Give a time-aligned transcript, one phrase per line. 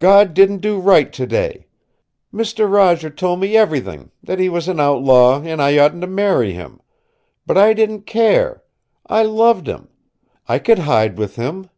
[0.00, 1.64] "God didn't do right today.
[2.30, 6.52] Mister Roger told me everything, that he was an outlaw, an' I oughtn't to marry
[6.52, 6.82] him.
[7.46, 8.62] But I didn't care.
[9.06, 9.88] I loved him.
[10.46, 11.70] I could hide with him.